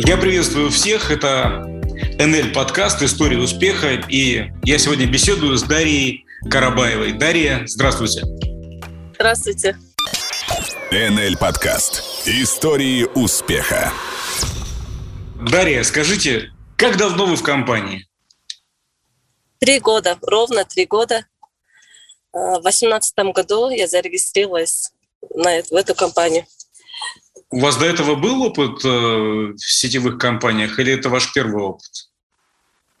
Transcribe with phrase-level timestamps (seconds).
[0.00, 1.10] Я приветствую всех.
[1.10, 1.64] Это
[2.20, 4.00] НЛ подкаст «История успеха».
[4.08, 7.14] И я сегодня беседую с Дарьей Карабаевой.
[7.14, 8.22] Дарья, здравствуйте.
[9.14, 9.76] Здравствуйте.
[10.92, 13.92] НЛ подкаст «Истории успеха».
[15.34, 18.06] Дарья, скажите, как давно вы в компании?
[19.58, 21.26] Три года, ровно три года.
[22.32, 24.92] А, в 2018 году я зарегистрировалась
[25.34, 26.46] на эту, в эту компанию.
[27.50, 32.08] У вас до этого был опыт э, в сетевых компаниях или это ваш первый опыт?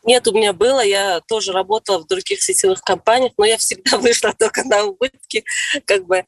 [0.04, 4.32] Нет, у меня было, я тоже работала в других сетевых компаниях, но я всегда вышла
[4.32, 5.44] только на убытки,
[5.84, 6.24] как бы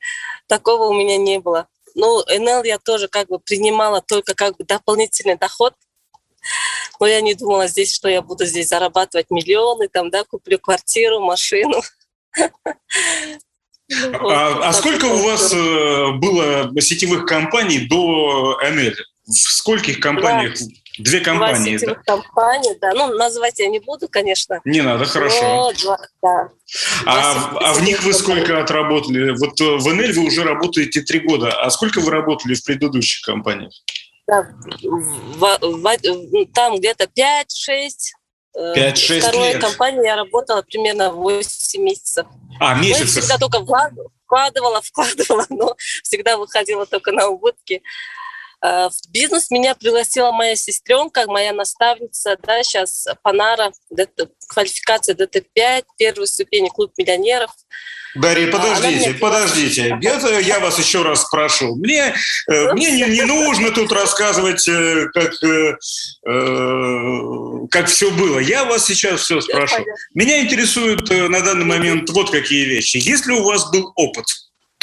[0.49, 1.67] такого у меня не было.
[1.95, 5.75] Ну, НЛ я тоже как бы принимала только как бы дополнительный доход,
[7.01, 11.21] но я не думала здесь, что я буду здесь зарабатывать миллионы, там, да, куплю квартиру,
[11.21, 11.81] машину.
[14.13, 18.93] А, а сколько у вас э, было сетевых компаний до НЛ?
[19.27, 20.55] В скольких компаниях?
[20.59, 20.69] Два.
[20.99, 21.79] Две компании.
[21.79, 22.01] Два да?
[22.05, 22.93] компании, да.
[22.95, 24.61] Ну, назвать я не буду, конечно.
[24.65, 25.73] Не надо, хорошо.
[25.83, 26.49] два, да.
[27.07, 29.31] А, а в них вы сколько отработали?
[29.31, 31.53] Вот э, в НЛ вы уже работаете три года.
[31.63, 33.73] А сколько вы работали в предыдущих компаниях?
[34.27, 34.49] Да,
[34.83, 37.89] в, в, там где-то 5-6
[38.57, 39.61] 5-6 Второй лет.
[39.61, 42.27] компании я работала примерно 8 месяцев.
[42.59, 43.15] А, месяцев?
[43.15, 43.61] Ну, всегда только
[44.27, 47.83] вкладывала, вкладывала, но всегда выходила только на убытки.
[48.63, 53.73] А, в бизнес меня пригласила моя сестренка, моя наставница, да, сейчас Панара,
[54.49, 57.51] квалификация ДТ-5, первой ступени клуб миллионеров.
[58.15, 59.99] Дарья, а, подождите, подождите.
[60.03, 61.77] Это я вас еще раз спрошу.
[61.77, 62.13] Мне,
[62.49, 65.77] э, мне не, не нужно тут рассказывать, э, как, э,
[67.71, 68.41] как все было.
[68.41, 69.85] Я вас сейчас все спрошу.
[70.15, 72.97] Меня интересуют на данный момент вот какие вещи.
[72.97, 74.27] Если у вас был опыт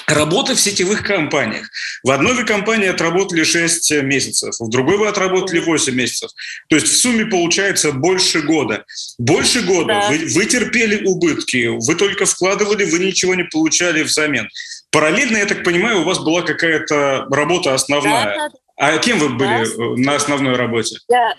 [0.07, 1.69] Работа в сетевых компаниях.
[2.01, 6.31] В одной вы компании отработали 6 месяцев, в другой вы отработали 8 месяцев.
[6.69, 8.85] То есть в сумме получается больше года.
[9.17, 10.09] Больше года да.
[10.09, 14.47] вы, вы терпели убытки, вы только вкладывали, вы ничего не получали взамен.
[14.91, 18.25] Параллельно, я так понимаю, у вас была какая-то работа основная.
[18.25, 18.57] Да, да.
[18.77, 20.09] А кем вы были да.
[20.09, 20.99] на основной работе?
[21.09, 21.35] Я,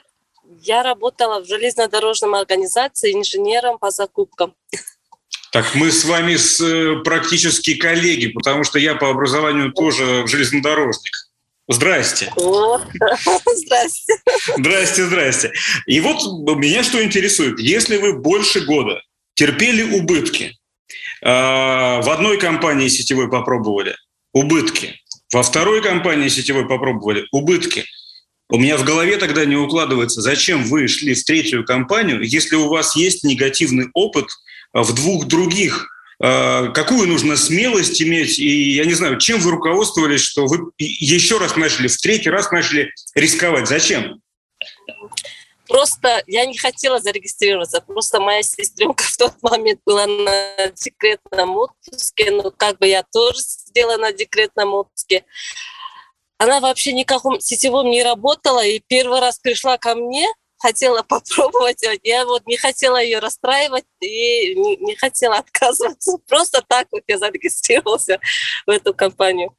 [0.60, 4.54] я работала в железнодорожном организации инженером по закупкам.
[5.50, 11.12] Так мы с вами с, э, практически коллеги, потому что я по образованию тоже железнодорожник.
[11.69, 12.31] Здрасте.
[12.36, 14.14] Здрасте.
[14.56, 15.53] Здрасте, здрасте.
[15.87, 16.22] И вот
[16.56, 17.58] меня что интересует.
[17.58, 19.03] Если вы больше года
[19.34, 20.56] терпели убытки,
[21.22, 23.97] э, в одной компании сетевой попробовали
[24.32, 25.00] убытки,
[25.32, 27.84] во второй компании сетевой попробовали убытки,
[28.50, 32.69] у меня в голове тогда не укладывается, зачем вы шли в третью компанию, если у
[32.69, 34.26] вас есть негативный опыт–
[34.72, 35.88] в двух других.
[36.20, 38.38] А, какую нужно смелость иметь?
[38.38, 42.50] И я не знаю, чем вы руководствовались, что вы еще раз начали, в третий раз
[42.50, 43.68] начали рисковать?
[43.68, 44.20] Зачем?
[45.68, 47.82] Просто я не хотела зарегистрироваться.
[47.82, 52.30] Просто моя сестренка в тот момент была на декретном отпуске.
[52.30, 55.24] Ну, как бы я тоже сидела на декретном отпуске.
[56.38, 58.64] Она вообще никаком сетевом не работала.
[58.64, 60.26] И первый раз пришла ко мне–
[60.58, 61.84] хотела попробовать.
[62.02, 66.19] Я вот не хотела ее расстраивать и не, не хотела отказываться.
[66.28, 68.20] Просто так вот я зарегистрировался
[68.66, 69.56] в эту компанию.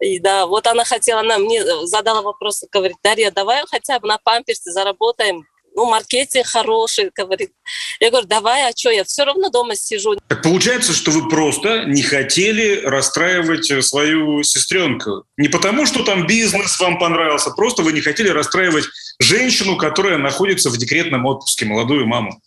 [0.00, 4.18] И да, вот она хотела, она мне задала вопрос, говорит, Дарья, давай хотя бы на
[4.18, 5.44] памперсе заработаем
[5.78, 7.52] ну, маркетинг хороший, говорит.
[8.00, 10.16] Я говорю, давай, а что, я все равно дома сижу.
[10.26, 15.24] Так получается, что вы просто не хотели расстраивать свою сестренку.
[15.36, 18.86] Не потому, что там бизнес вам понравился, просто вы не хотели расстраивать
[19.18, 22.40] женщину, которая находится в декретном отпуске, молодую маму.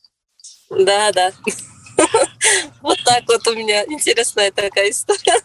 [0.69, 1.31] Да, да.
[2.81, 5.39] Вот так вот у меня интересная такая история.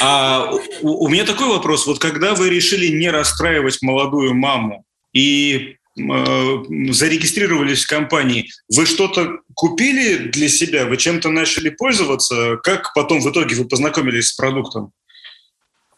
[0.00, 1.86] А у, у меня такой вопрос.
[1.86, 9.40] Вот когда вы решили не расстраивать молодую маму и э, зарегистрировались в компании, вы что-то
[9.54, 10.86] купили для себя?
[10.86, 12.56] Вы чем-то начали пользоваться?
[12.62, 14.92] Как потом в итоге вы познакомились с продуктом?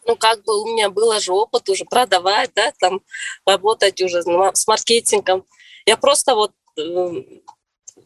[0.05, 3.01] Ну, как бы у меня был же опыт уже продавать, да, там,
[3.45, 5.45] работать уже с маркетингом.
[5.85, 6.51] Я просто вот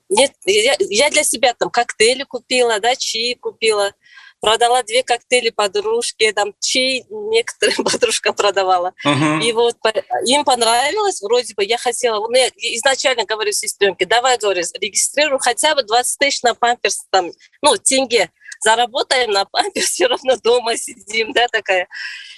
[0.09, 3.93] нет, я, я для себя там коктейли купила, да, чаи купила,
[4.39, 8.93] продала две коктейли подружке, там чай некоторым подружкам продавала.
[9.05, 9.41] Uh-huh.
[9.43, 9.75] И вот
[10.25, 15.75] им понравилось, вроде бы я хотела, ну, я изначально говорю сестренке, давай, говорю, регистрирую хотя
[15.75, 18.31] бы 20 тысяч на памперс, там, ну, тенге
[18.61, 21.87] заработаем на памперс, все равно дома сидим, да, такая.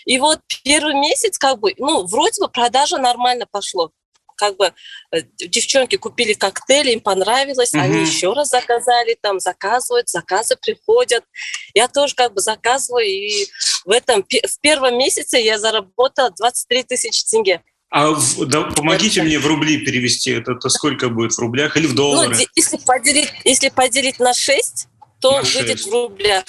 [0.06, 3.92] И вот первый месяц как бы, ну, вроде бы продажа нормально пошло.
[4.36, 4.74] Как бы
[5.12, 7.82] э, девчонки купили коктейли, им понравилось, mm-hmm.
[7.82, 11.26] они еще раз заказали, там заказывают, заказы приходят.
[11.74, 13.48] Я тоже как бы заказываю, и
[13.84, 17.62] в этом, в первом месяце я заработала 23 тысячи тенге.
[17.92, 20.32] А в, да, помогите мне в рубли перевести.
[20.32, 22.36] Это, это сколько будет в рублях или в доллары?
[22.36, 24.88] Ну, если поделить, если поделить на 6,
[25.22, 25.88] то выйдет 6.
[25.88, 26.44] в рублях.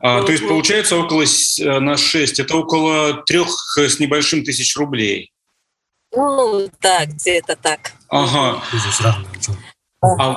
[0.00, 2.40] А, то есть получается около э, на 6.
[2.40, 5.32] Это около трех с небольшим тысяч рублей.
[6.14, 7.92] Ну, да, где-то так.
[8.08, 8.62] Ага.
[10.02, 10.36] А,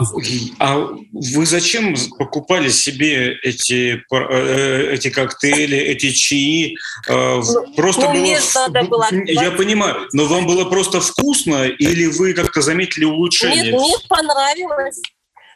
[0.60, 6.76] а вы зачем покупали себе эти, э, эти коктейли, эти чаи?
[7.08, 8.22] Э, в- Просто ну, было...
[8.22, 13.72] мне надо было Я понимаю, но вам было просто вкусно или вы как-то заметили улучшение?
[13.72, 15.02] Нет, мне понравилось.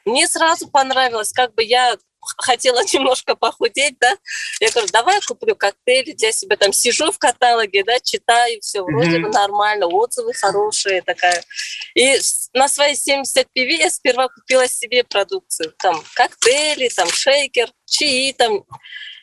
[0.05, 1.95] Мне сразу понравилось, как бы я
[2.37, 4.13] хотела немножко похудеть, да,
[4.59, 9.19] я говорю, давай куплю коктейли для себя, там сижу в каталоге, да, читаю, все вроде
[9.19, 9.21] Мгм.
[9.23, 11.43] бы нормально, отзывы хорошие, такая.
[11.95, 12.19] И
[12.53, 18.63] на свои 70 пиви я сперва купила себе продукцию, там, коктейли, там, шейкер, чаи, там,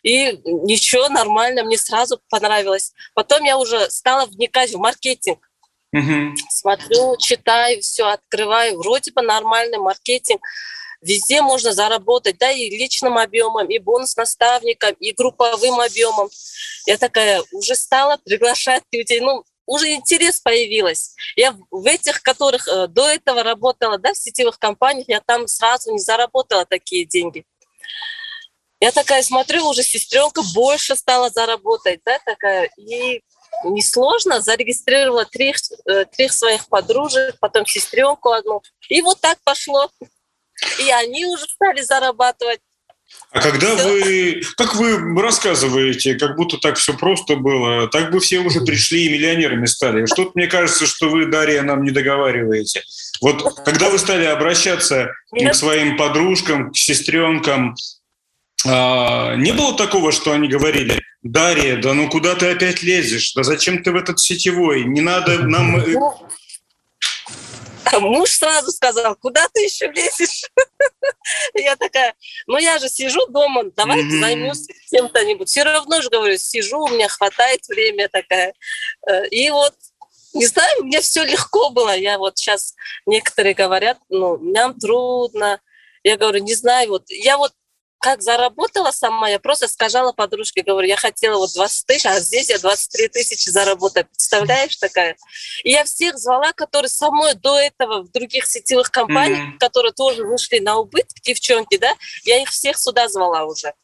[0.03, 2.93] и ничего, нормально, мне сразу понравилось.
[3.15, 5.47] Потом я уже стала вникать в маркетинг,
[5.93, 6.37] Мгм.
[6.51, 10.41] смотрю, читаю, все открываю, вроде бы нормальный маркетинг.
[11.03, 16.29] Везде можно заработать, да, и личным объемом, и бонус наставником, и групповым объемом.
[16.87, 21.15] Я такая уже стала приглашать людей, ну, уже интерес появилась.
[21.37, 25.93] Я в этих, которых э, до этого работала, да, в сетевых компаниях, я там сразу
[25.93, 27.45] не заработала такие деньги.
[28.81, 33.23] Я такая смотрю, уже сестренка больше стала заработать, да, такая, и
[33.65, 35.57] несложно, зарегистрировала трех,
[35.87, 38.63] э, трех своих подружек, потом сестренку одну.
[38.89, 39.91] И вот так пошло.
[40.79, 42.61] И они уже стали зарабатывать.
[43.33, 43.89] А когда Всё.
[43.89, 49.07] вы, как вы рассказываете, как будто так все просто было, так бы все уже пришли
[49.07, 50.07] и миллионерами стали.
[50.07, 52.83] Что-то мне кажется, что вы, Дарья, нам не договариваете.
[53.21, 55.57] Вот когда вы стали обращаться к Нет.
[55.57, 57.75] своим подружкам, к сестренкам,
[58.67, 63.33] а, не было такого, что они говорили, Дарья, да ну куда ты опять лезешь?
[63.35, 64.85] Да зачем ты в этот сетевой?
[64.85, 65.83] Не надо нам...
[67.85, 70.45] а муж сразу сказал, куда ты еще лезешь?
[71.55, 72.15] Я такая,
[72.47, 74.21] ну я же сижу дома, давайте Мгм.
[74.21, 75.49] займусь чем-то-нибудь.
[75.49, 78.55] Все равно же, говорю, сижу, у меня хватает времени такая.
[79.09, 79.75] Э, И вот,
[80.33, 81.97] не знаю, мне все легко было.
[81.97, 82.75] Я вот сейчас,
[83.07, 85.61] некоторые говорят, ну, нам трудно.
[86.03, 87.53] Я говорю, не знаю, вот я вот
[88.01, 92.49] как заработала сама, я просто сказала подружке, говорю, я хотела вот 20 тысяч, а здесь
[92.49, 94.07] я 23 тысячи заработаю.
[94.07, 95.17] Представляешь, такая?
[95.65, 99.59] И я всех звала, которые со мной до этого в других сетевых компаниях, Мгм.
[99.59, 101.93] которые тоже вышли на убытки, девчонки, да,
[102.25, 103.75] я их всех сюда звала уже.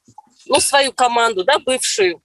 [0.47, 2.23] Ну, свою команду, да, бывшую.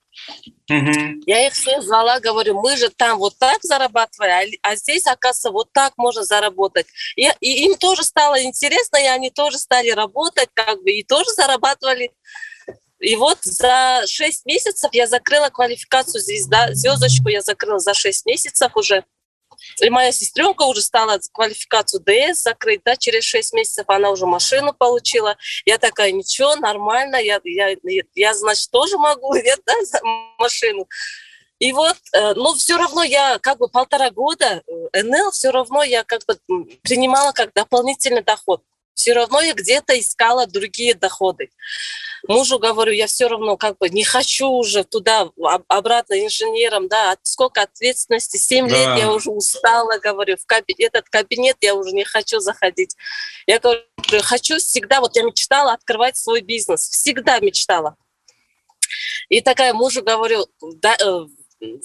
[1.25, 5.51] Я их всех звала, говорю, мы же там вот так зарабатывали, а а здесь, оказывается,
[5.51, 6.87] вот так можно заработать.
[7.17, 11.29] И, и им тоже стало интересно, и они тоже стали работать, как бы, и тоже
[11.35, 12.11] зарабатывали.
[12.99, 18.71] И вот за 6 месяцев я закрыла квалификацию звезда, звездочку я закрыла за 6 месяцев
[18.75, 19.03] уже.
[19.81, 24.73] И моя сестренка уже стала квалификацию ДС закрыть, да, через 6 месяцев она уже машину
[24.73, 25.37] получила.
[25.65, 27.75] Я такая, ничего, нормально, я, я,
[28.15, 29.73] я значит, тоже могу, я, да,
[30.37, 30.87] машину.
[31.59, 34.63] И вот, э, но все равно я как бы полтора года
[34.93, 36.35] э, НЛ, все равно я как бы
[36.81, 38.63] принимала как дополнительный доход.
[39.01, 41.49] Все равно я где-то искала другие доходы.
[42.27, 47.17] Мужу говорю, я все равно как бы не хочу уже туда об- обратно инженером, да,
[47.23, 48.75] сколько ответственности, 7 Да.
[48.75, 52.95] лет я уже устала, говорю, в кабинет, этот кабинет я уже не хочу заходить.
[53.47, 53.81] Я говорю,
[54.21, 57.95] хочу всегда, вот я мечтала открывать свой бизнес, всегда мечтала.
[59.29, 61.25] И такая мужу говорю, да, э,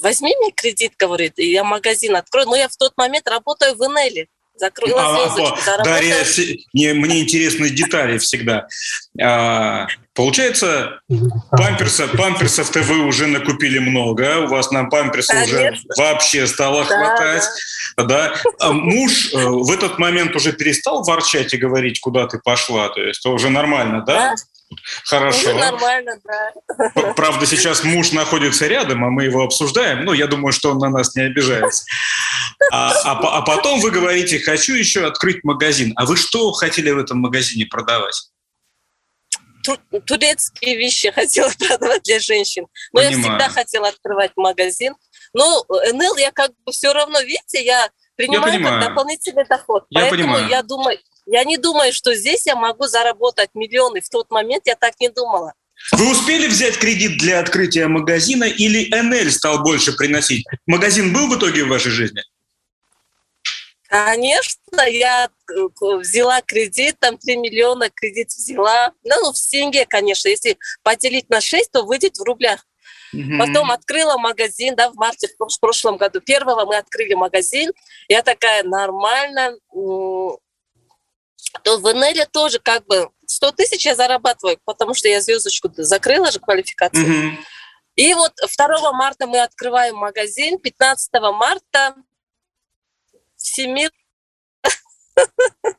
[0.03, 2.47] возьми мне кредит, говорит, и я магазин открою.
[2.47, 4.29] Но я в тот момент работаю в Инеле.
[4.59, 5.85] Закрыла А, звездочку, а.
[5.85, 8.67] Дарья, все- не, мне интересны детали всегда.
[9.21, 11.01] А, получается,
[11.51, 15.95] памперса, памперсов-то вы уже накупили много, у вас на памперсы уже Конечно.
[15.97, 17.45] вообще стало Да, хватать.
[17.99, 18.35] Да.
[18.61, 23.01] А муж э, в этот момент уже перестал ворчать и говорить, куда ты пошла, то
[23.03, 24.31] есть уже нормально, да?
[24.31, 24.35] Да,
[25.05, 25.39] Хорошо.
[25.39, 27.13] уже нормально, да.
[27.15, 30.05] Правда, сейчас муж находится рядом, а мы его обсуждаем.
[30.05, 31.85] Ну, я думаю, что он на нас не обижается.
[32.73, 35.93] А, а а потом вы говорите, хочу еще открыть магазин.
[35.97, 38.29] А вы что хотели в этом магазине продавать?
[39.63, 42.67] Ту- турецкие вещи хотела продавать для женщин.
[42.93, 43.39] Но я Понимаю.
[43.39, 44.95] всегда хотела открывать магазин.
[45.33, 48.81] Но НЛ я как бы все равно, видите, я принимаю понимаю.
[48.81, 49.85] как дополнительный доход.
[49.91, 50.49] Я Поэтому понимаю.
[50.49, 54.01] я думаю, я не думаю, что здесь я могу заработать миллионы.
[54.01, 55.53] В тот момент я так не думала.
[55.93, 60.45] Вы успели взять кредит для открытия магазина или НЛ стал больше приносить?
[60.67, 62.23] Магазин был в итоге в вашей жизни?
[63.89, 65.55] Конечно, я э,
[65.99, 68.93] взяла кредит, там 3 миллиона кредит взяла.
[69.05, 70.29] Ну, в тенге, конечно.
[70.29, 72.67] Если поделить на 6, то выйдет в рублях.
[73.13, 73.39] Угу.
[73.39, 76.21] Потом открыла магазин, да, в марте в прошлом году.
[76.21, 77.73] Первого мы открыли магазин.
[78.09, 79.57] Я такая, нормально.
[81.63, 86.31] То в НЛ тоже как бы 100 тысяч я зарабатываю, потому что я звездочку закрыла
[86.31, 87.05] же квалификацию.
[87.05, 87.37] Угу.
[87.97, 91.95] И вот 2 марта мы открываем магазин, 15 марта
[93.37, 93.91] Всемир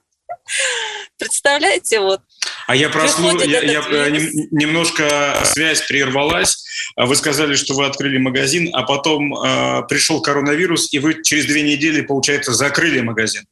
[1.17, 2.21] Представляете, вот.
[2.67, 3.39] А я прослу...
[3.41, 4.09] я, я,
[4.51, 6.63] немножко связь прервалась.
[6.95, 11.63] Вы сказали, что вы открыли магазин, а потом э, пришел коронавирус, и вы через две
[11.63, 13.45] недели, получается, закрыли магазин.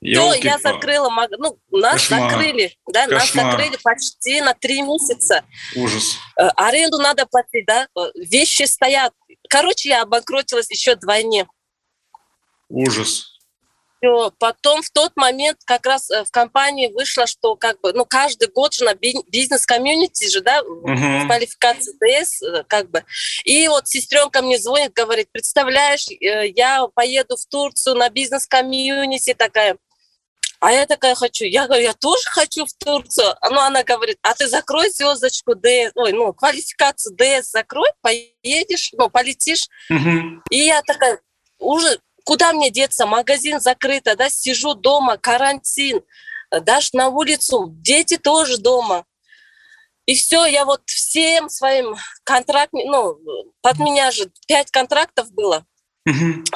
[0.00, 2.30] То я закрыла, ну, нас Кошмар.
[2.30, 3.46] закрыли, да, Кошмар.
[3.46, 5.42] нас закрыли почти на три месяца.
[5.74, 6.16] Ужас.
[6.38, 9.12] Э, аренду надо платить, да, э, вещи стоят.
[9.48, 11.46] Короче, я обанкротилась еще двойне.
[12.68, 13.36] Ужас
[14.06, 14.32] все.
[14.38, 18.48] Потом в тот момент как раз э, в компании вышло, что как бы, ну, каждый
[18.48, 21.26] год же на бизнес-комьюнити же, да, uh-huh.
[21.26, 23.04] квалификация ДС, как бы.
[23.44, 29.76] И вот сестренка мне звонит, говорит, представляешь, я поеду в Турцию на бизнес-комьюнити, такая,
[30.60, 31.44] а я такая хочу.
[31.44, 33.34] Я говорю, я тоже хочу в Турцию.
[33.50, 39.10] Ну, она говорит, а ты закрой звездочку ДС, ой, ну, квалификацию ДС закрой, поедешь, ну,
[39.10, 39.68] полетишь.
[39.90, 40.42] Угу.
[40.50, 41.20] И я такая,
[41.58, 43.06] уже куда мне деться?
[43.06, 46.02] Магазин закрыт, да, сижу дома, карантин,
[46.50, 49.04] даже на улицу, дети тоже дома.
[50.06, 53.18] И все, я вот всем своим контрактам, ну,
[53.60, 55.66] под меня же пять контрактов было.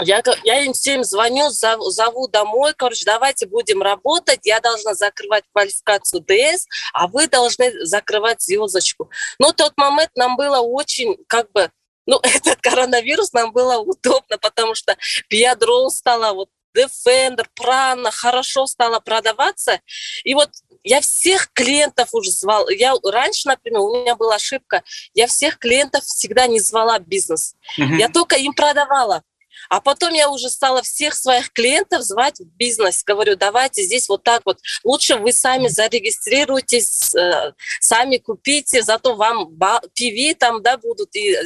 [0.00, 5.44] Я, я им всем звоню, зову, зову домой, короче, давайте будем работать, я должна закрывать
[5.52, 9.10] квалификацию ДС, а вы должны закрывать звездочку.
[9.38, 11.70] Но тот момент нам было очень, как бы,
[12.06, 14.96] ну, этот коронавирус нам было удобно, потому что
[15.28, 19.80] Пиадрол стала вот Defender, Prana хорошо стала продаваться.
[20.22, 20.50] И вот
[20.84, 22.68] я всех клиентов уже звал.
[22.68, 24.82] Я раньше, например, у меня была ошибка.
[25.14, 27.54] Я всех клиентов всегда не звала в бизнес.
[27.78, 27.96] Uh-huh.
[27.98, 29.22] Я только им продавала.
[29.70, 33.04] А потом я уже стала всех своих клиентов звать в бизнес.
[33.04, 34.58] Говорю, давайте здесь вот так вот.
[34.82, 41.36] Лучше вы сами зарегистрируйтесь, э, сами купите, зато вам PV там, да, будут, и,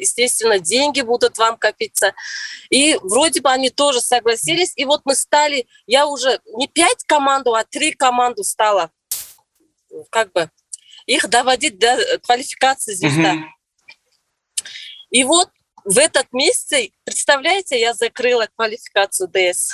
[0.00, 2.14] естественно, деньги будут вам копиться.
[2.68, 4.72] И вроде бы они тоже согласились.
[4.74, 8.90] И вот мы стали, я уже не пять команду, а три команду стала
[10.10, 10.50] как бы
[11.06, 13.42] их доводить до квалификации здесь, mm-hmm.
[15.10, 15.48] И вот
[15.86, 19.72] в этот месяц, представляете, я закрыла квалификацию ДС.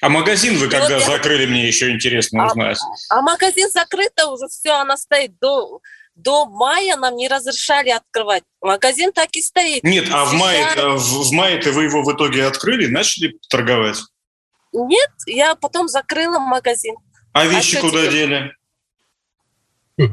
[0.00, 1.48] А магазин вы когда вот закрыли, я...
[1.48, 2.78] мне еще интересно а, узнать.
[3.10, 5.80] А, а магазин закрыт, уже все, она стоит до,
[6.14, 8.44] до мая нам не разрешали открывать.
[8.60, 9.84] Магазин так и стоит.
[9.84, 13.98] Нет, а в мае, в, в мае-то вы его в итоге открыли, начали торговать?
[14.72, 16.94] Нет, я потом закрыла магазин.
[17.32, 18.12] А вещи а куда теперь?
[18.12, 18.52] дели?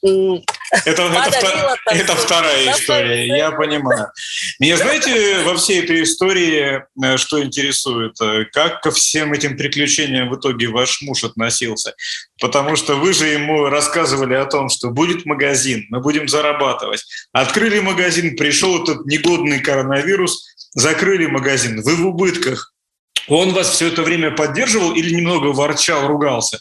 [0.00, 0.42] Ну,
[0.84, 4.08] это, это, это вторая история, я понимаю.
[4.58, 8.20] Меня, знаете, во всей этой истории э, что интересует?
[8.20, 11.94] Э, как ко всем этим приключениям в итоге ваш муж относился?
[12.40, 17.04] Потому что вы же ему рассказывали о том, что будет магазин, мы будем зарабатывать.
[17.32, 22.74] Открыли магазин, пришел этот негодный коронавирус, закрыли магазин, вы в убытках.
[23.28, 26.60] Он вас все это время поддерживал или немного ворчал, ругался?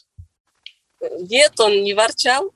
[1.30, 2.52] Нет, он не ворчал.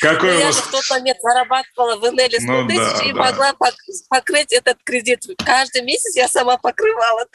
[0.00, 0.56] Какой у вас...
[0.56, 3.18] Я в тот момент зарабатывала в НЛ 100 ну, тысяч да, и да.
[3.18, 3.54] могла
[4.08, 5.24] покрыть этот кредит.
[5.44, 7.26] Каждый месяц я сама покрывала.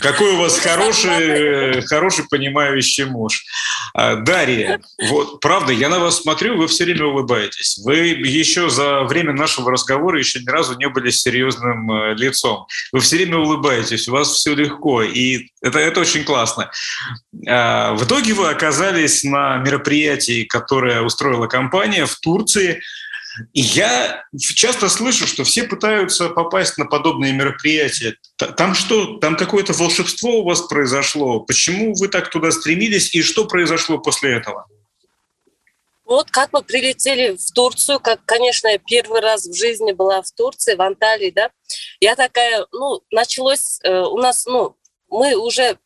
[0.00, 3.44] Какой у вас хороший, хороший понимающий муж.
[3.94, 7.78] А, Дарья, вот, правда, я на вас смотрю, вы все время улыбаетесь.
[7.84, 12.66] Вы еще за время нашего разговора еще ни разу не были серьезным э, лицом.
[12.92, 16.70] Вы все время улыбаетесь, у вас все легко, и это, это очень классно.
[17.48, 22.80] А, в итоге вы оказались на мероприятии, которое устроило устроила компания в Турции.
[23.52, 28.16] И я часто слышу, что все пытаются попасть на подобные мероприятия.
[28.56, 29.18] Там что?
[29.18, 31.40] Там какое-то волшебство у вас произошло?
[31.40, 33.12] Почему вы так туда стремились?
[33.14, 34.66] И что произошло после этого?
[36.04, 40.30] Вот как мы прилетели в Турцию, как, конечно, я первый раз в жизни была в
[40.30, 41.50] Турции, в Анталии, да.
[41.98, 44.76] Я такая, ну, началось э, у нас, ну,
[45.08, 45.78] мы уже,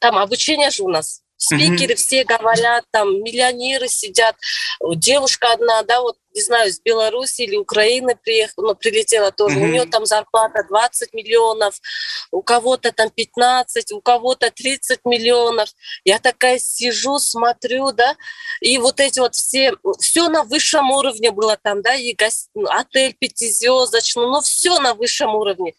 [0.00, 1.96] там обучение же у нас Спикеры mm-hmm.
[1.96, 4.36] все говорят, там миллионеры сидят.
[4.80, 9.56] Девушка одна, да, вот не знаю, из Беларуси или Украины приехала, ну, прилетела тоже.
[9.56, 9.62] Mm-hmm.
[9.62, 11.80] У нее там зарплата 20 миллионов,
[12.30, 15.70] у кого-то там 15, у кого-то 30 миллионов.
[16.04, 18.16] Я такая сижу, смотрю, да,
[18.60, 22.66] и вот эти вот все, все на высшем уровне было там, да, и гость, ну,
[22.68, 25.74] отель пятизвездочный, ну, все на высшем уровне.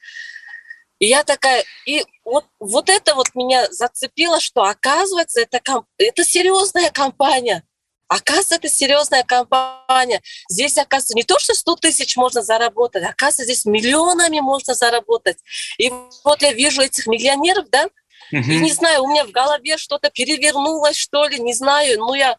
[1.00, 5.62] И я такая, и вот, вот это вот меня зацепило, что оказывается, это,
[5.98, 7.64] это серьезная компания.
[8.08, 10.22] Оказывается, это серьезная компания.
[10.50, 15.38] Здесь, оказывается, не то, что 100 тысяч можно заработать, оказывается, здесь миллионами можно заработать.
[15.78, 15.92] И
[16.24, 17.86] вот я вижу этих миллионеров, да,
[18.32, 18.40] угу.
[18.50, 22.38] и не знаю, у меня в голове что-то перевернулось, что ли, не знаю, ну я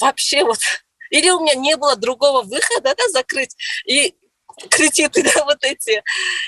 [0.00, 0.58] вообще вот...
[1.10, 4.14] Или у меня не было другого выхода, да, закрыть и
[4.70, 6.02] кредиты, да, вот эти.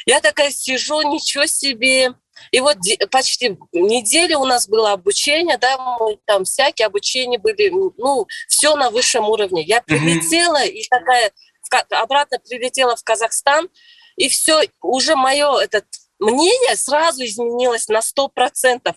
[0.06, 2.14] Я такая сижу, ничего себе,
[2.50, 2.78] и вот
[3.10, 8.90] почти неделю у нас было обучение, да, мы там всякие обучения были, ну, все на
[8.90, 9.62] высшем уровне.
[9.62, 11.32] Я прилетела и такая
[11.90, 13.68] обратно прилетела в Казахстан,
[14.16, 15.84] и все, уже мое этот
[16.18, 18.96] мнение сразу изменилось на сто процентов.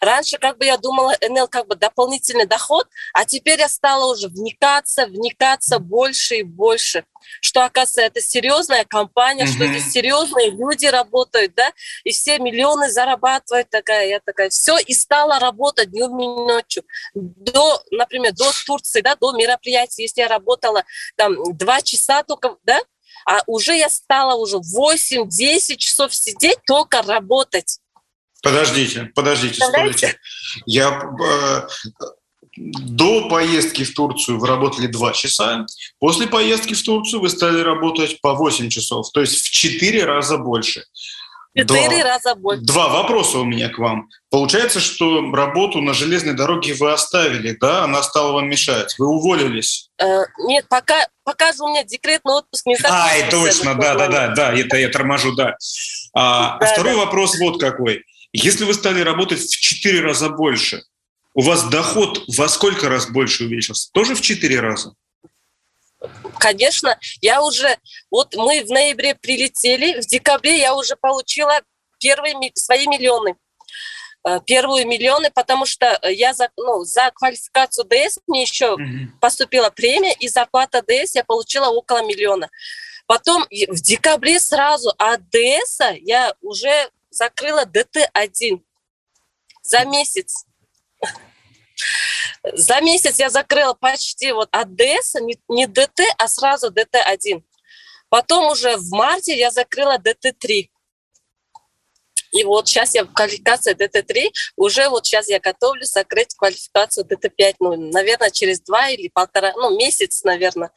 [0.00, 4.28] Раньше как бы я думала, НЛ как бы дополнительный доход, а теперь я стала уже
[4.28, 7.04] вникаться, вникаться больше и больше,
[7.40, 9.54] что, оказывается, это серьезная компания, mm-hmm.
[9.54, 11.72] что здесь серьезные люди работают, да,
[12.04, 16.84] и все миллионы зарабатывают, такая, я такая, все, и стала работать днем и ночью.
[17.14, 20.84] До, например, до Турции, да, до мероприятий, если я работала
[21.16, 22.80] там два часа только, да,
[23.26, 27.78] а уже я стала уже 8-10 часов сидеть, только работать.
[28.44, 30.18] Подождите, подождите, стойте.
[30.66, 31.62] Я э,
[32.56, 35.66] до поездки в Турцию вы работали 2 часа,
[35.98, 40.38] после поездки в Турцию вы стали работать по 8 часов, то есть в 4 раза
[40.38, 40.84] больше.
[41.56, 42.64] Четыре раза больше.
[42.64, 44.08] Два вопроса у меня к вам.
[44.28, 47.84] Получается, что работу на железной дороге вы оставили, да?
[47.84, 48.96] Она стала вам мешать.
[48.98, 49.88] Вы уволились?
[50.02, 53.08] Э, нет, пока, пока же у меня декретный отпуск не закончился.
[53.08, 55.56] Ай, точно, да, да, да, да, это я торможу, да.
[56.12, 57.04] А, да, второй да.
[57.04, 58.02] вопрос вот какой.
[58.34, 60.82] Если вы стали работать в 4 раза больше,
[61.34, 63.90] у вас доход во сколько раз больше увеличился?
[63.92, 64.94] Тоже в 4 раза?
[66.38, 67.78] Конечно, я уже,
[68.10, 71.60] вот мы в ноябре прилетели, в декабре я уже получила
[72.00, 73.36] первые свои миллионы
[74.26, 79.20] э, первые миллионы, потому что я за, ну, за квалификацию ДС мне еще mm-hmm.
[79.20, 82.50] поступила премия, и зарплата ДС я получила около миллиона.
[83.06, 88.60] Потом в декабре сразу от ДС я уже закрыла ДТ-1
[89.62, 90.46] за месяц.
[92.52, 97.42] За месяц я закрыла почти вот от ДС, не, не ДТ, а сразу ДТ-1.
[98.08, 100.68] Потом уже в марте я закрыла ДТ-3.
[102.32, 107.54] И вот сейчас я в квалификации ДТ-3, уже вот сейчас я готовлюсь закрыть квалификацию ДТ-5,
[107.60, 110.72] ну, наверное, через два или полтора, ну, месяц, наверное.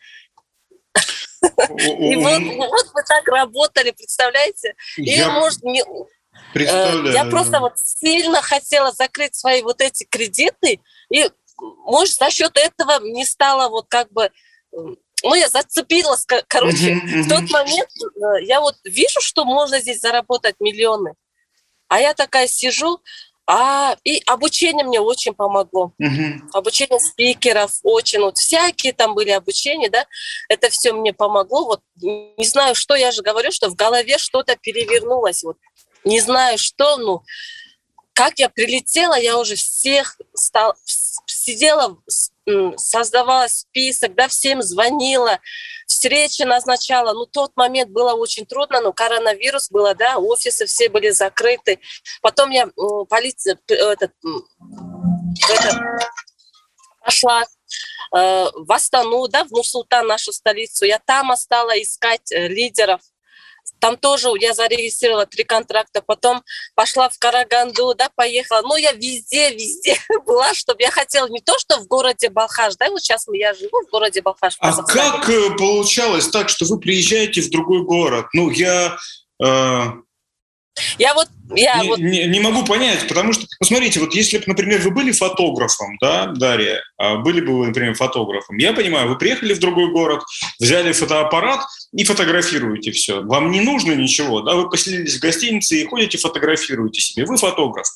[1.41, 4.75] И вот, вот мы так работали, представляете?
[4.97, 5.83] Или, может, не,
[6.53, 7.13] Представляю.
[7.13, 10.79] Я просто вот сильно хотела закрыть свои вот эти кредиты,
[11.11, 11.29] и,
[11.85, 14.31] может, за счет этого не стало вот как бы
[15.23, 16.93] ну, я зацепилась, короче.
[16.93, 17.21] Uh-huh, uh-huh.
[17.23, 21.13] В тот момент э, я вот вижу, что можно здесь заработать миллионы.
[21.87, 23.01] А я такая сижу,
[23.49, 25.93] а, и обучение мне очень помогло.
[26.01, 26.39] Uh-huh.
[26.53, 30.05] Обучение спикеров очень, вот всякие там были обучения, да,
[30.49, 31.65] это все мне помогло.
[31.65, 35.43] Вот не знаю, что я же говорю, что в голове что-то перевернулось.
[35.43, 35.57] Вот
[36.03, 37.23] не знаю что, ну,
[38.13, 41.97] как я прилетела, я уже всех стал, сидела,
[42.77, 45.39] создавала список, да, всем звонила,
[45.85, 47.13] встречи назначала.
[47.13, 51.79] Ну, тот момент было очень трудно, но коронавирус было, да, офисы все были закрыты.
[52.21, 52.69] Потом я
[53.07, 54.13] полиция, этот,
[55.49, 55.75] этот,
[57.03, 57.45] пошла э,
[58.11, 60.85] в Астану, да, в Нур-Султан, нашу столицу.
[60.85, 63.01] Я там стала искать э, лидеров
[63.79, 66.43] там тоже я зарегистрировала три контракта, потом
[66.75, 68.61] пошла в Караганду, да, поехала.
[68.63, 72.89] Ну, я везде, везде была, чтобы я хотела не то, что в городе Балхаш, да,
[72.89, 74.57] вот сейчас я живу в городе Балхаш.
[74.59, 78.25] А как э, получалось так, что вы приезжаете в другой город?
[78.33, 78.97] Ну, я...
[79.43, 79.87] Э...
[80.97, 81.99] Я вот я не, вот...
[81.99, 85.97] Не, не могу понять, потому что, ну, смотрите, вот если бы, например, вы были фотографом,
[86.01, 90.23] да, Дарья, а были бы вы, например, фотографом, я понимаю, вы приехали в другой город,
[90.59, 91.61] взяли фотоаппарат
[91.93, 93.21] и фотографируете все.
[93.21, 97.25] Вам не нужно ничего, да, вы поселились в гостинице и ходите, фотографируете себе.
[97.25, 97.87] Вы фотограф.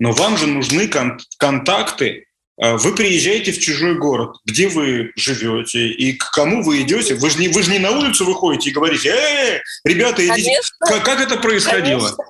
[0.00, 2.27] Но вам же нужны кон- контакты,
[2.58, 7.14] вы приезжаете в чужой город, где вы живете и к кому вы идете.
[7.14, 10.60] Вы же не, вы же не на улицу выходите и говорите, э, ребята, идите.
[10.80, 12.00] Как, как это происходило?
[12.00, 12.24] Конечно.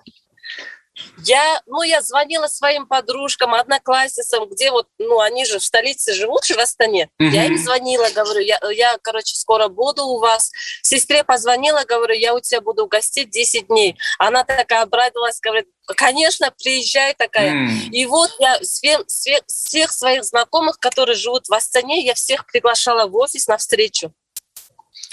[1.24, 6.44] Я, ну, я звонила своим подружкам, одноклассницам, где вот, ну, они же в столице живут,
[6.44, 7.10] же в Астане.
[7.20, 7.30] Mm-hmm.
[7.30, 10.50] Я им звонила, говорю, я, я, короче, скоро буду у вас.
[10.82, 13.96] Сестре позвонила, говорю, я у тебя буду гостить 10 дней.
[14.18, 17.52] Она такая обрадовалась, говорит, конечно, приезжай такая.
[17.52, 17.90] Mm.
[17.90, 19.04] И вот я всех,
[19.46, 24.12] всех своих знакомых, которые живут в Астане, я всех приглашала в офис на встречу.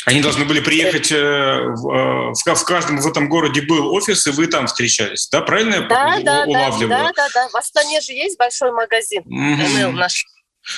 [0.05, 4.31] Они должны были приехать э, в, э, в, каждом в этом городе был офис, и
[4.31, 5.41] вы там встречались, да?
[5.41, 6.89] Правильно да, я да, улавливаю?
[6.89, 7.49] Да, да, да.
[7.49, 9.91] В Астане же есть большой магазин mm-hmm.
[9.91, 10.25] наш.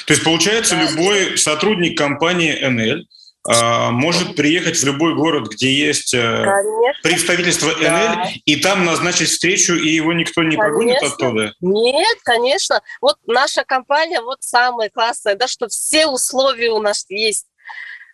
[0.05, 0.83] То есть, получается, да.
[0.83, 3.03] любой сотрудник компании НЛ
[3.49, 7.01] а, может приехать в любой город, где есть э, конечно.
[7.01, 8.15] представительство да.
[8.15, 10.69] НЛ, и там назначить встречу, и его никто не конечно.
[10.69, 11.53] погонит оттуда?
[11.61, 12.81] Нет, конечно.
[12.99, 17.45] Вот наша компания вот самая классная, да, что все условия у нас есть.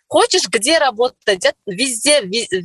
[0.08, 1.46] Хочешь, где работать?
[1.66, 2.22] Везде,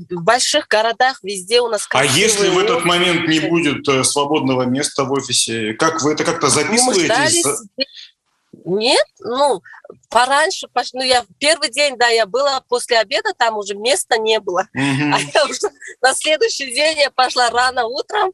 [0.10, 4.64] в больших городах, везде у нас А если в этот момент не будет э, свободного
[4.64, 7.42] места в офисе, как вы это как-то записываете?
[7.44, 9.62] Ну, нет, ну,
[10.10, 14.68] пораньше, ну, я первый день, да, я была после обеда, там уже места не было.
[14.76, 15.14] Mm-hmm.
[15.14, 15.60] А я уже
[16.02, 18.34] на следующий день я пошла рано утром,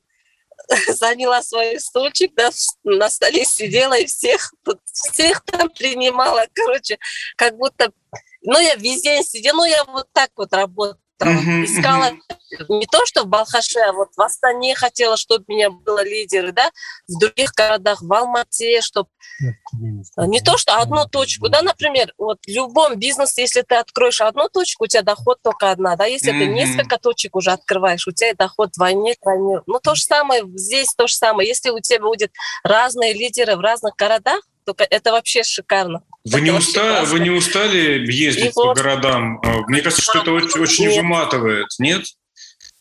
[0.88, 2.50] заняла свой стульчик, да,
[2.84, 4.54] на столе сидела и всех,
[4.92, 6.98] всех там принимала, короче,
[7.36, 7.92] как будто,
[8.46, 12.66] ну, я весь день сидела, ну, я вот так вот работала Uh-huh, искала uh-huh.
[12.68, 16.52] не то, что в Балхаше, а вот в Астане хотела, чтобы у меня было лидеры,
[16.52, 16.70] да,
[17.08, 19.08] в других городах, в Алмате, чтобы
[20.18, 24.50] не то, что одну точку, да, например, вот в любом бизнесе, если ты откроешь одну
[24.50, 26.40] точку, у тебя доход только одна, да, если uh-huh.
[26.40, 29.62] ты несколько точек уже открываешь, у тебя доход двойне, тройне.
[29.68, 31.48] Ну, то же самое, здесь то же самое.
[31.48, 32.34] Если у тебя будет
[32.66, 34.42] разные лидеры в разных городах,
[34.74, 36.04] то это вообще шикарно.
[36.24, 37.04] Вы не, уста...
[37.06, 38.78] вы не устали ездить и по вот...
[38.78, 39.40] городам?
[39.44, 40.98] А, мне кажется, что это очень, очень нет.
[40.98, 42.06] выматывает, нет?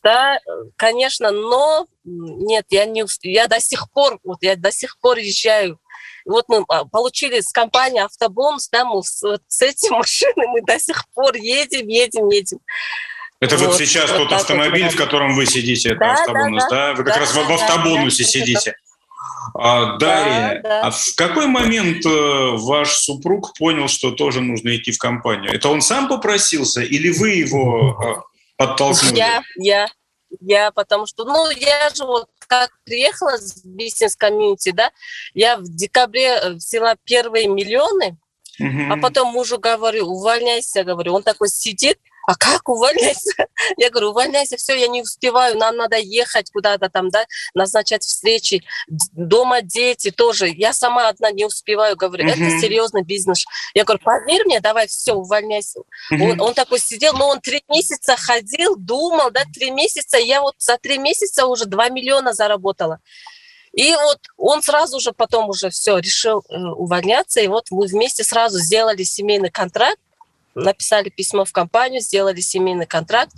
[0.03, 0.39] Да,
[0.77, 5.79] конечно, но нет, я не я до сих пор, вот я до сих пор езжаю.
[6.27, 10.79] Вот мы а, получили с компании автобонус, да, мы с, с этим машиной мы до
[10.79, 12.59] сих пор едем, едем, едем.
[13.41, 16.65] Это вот, вот сейчас вот тот автомобиль, вот, в котором вы сидите, это да, автобонус,
[16.65, 16.71] да?
[16.71, 16.95] да?
[16.95, 18.77] Вы как да, раз да, в автобонусе да, сидите.
[19.57, 20.81] А, Дарья, да, да.
[20.83, 25.53] а в какой момент э, ваш супруг понял, что тоже нужно идти в компанию?
[25.53, 28.25] Это он сам попросился или вы его
[28.57, 29.17] подтолкнули?
[29.17, 29.89] Я, я,
[30.41, 34.91] я, потому что, ну, я же вот как приехала с бизнес-комьюнити, да,
[35.35, 38.19] я в декабре э, взяла первые миллионы,
[38.59, 38.93] угу.
[38.93, 43.47] а потом мужу говорю, увольняйся, говорю, он такой сидит, а как увольняйся?
[43.77, 48.63] Я говорю, увольняйся, все, я не успеваю, нам надо ехать куда-то там, да, назначать встречи,
[49.13, 50.49] дома дети тоже.
[50.49, 53.45] Я сама одна не успеваю, говорю, это серьезный бизнес.
[53.75, 55.81] Я говорю, поверь мне, давай, все, увольняйся.
[56.11, 60.55] Он, он такой сидел, но он три месяца ходил, думал, да, три месяца, я вот
[60.59, 63.01] за три месяца уже два миллиона заработала.
[63.73, 68.23] И вот он сразу же потом уже все решил э, увольняться, и вот мы вместе
[68.23, 69.99] сразу сделали семейный контракт,
[70.55, 73.33] написали письмо в компанию, сделали семейный контракт.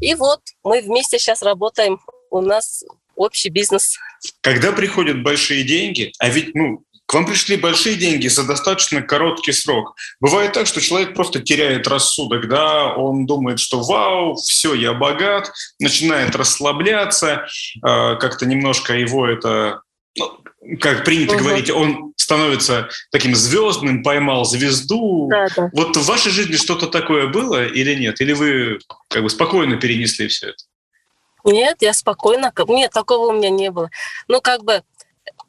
[0.00, 2.00] И вот мы вместе сейчас работаем.
[2.30, 2.84] У нас
[3.16, 3.96] общий бизнес.
[4.40, 9.50] Когда приходят большие деньги, а ведь ну, к вам пришли большие деньги за достаточно короткий
[9.50, 9.96] срок.
[10.20, 15.50] Бывает так, что человек просто теряет рассудок, да, он думает, что вау, все, я богат,
[15.80, 17.46] начинает расслабляться,
[17.84, 19.82] э, как-то немножко его это
[20.16, 20.40] ну,
[20.80, 21.44] как принято угу.
[21.44, 25.28] говорить, он становится таким звездным, поймал звезду.
[25.30, 25.70] Да, да.
[25.72, 28.20] Вот в вашей жизни что-то такое было или нет?
[28.20, 30.64] Или вы как бы спокойно перенесли все это?
[31.44, 32.52] Нет, я спокойно.
[32.68, 33.90] Нет, такого у меня не было.
[34.28, 34.82] Ну, как бы,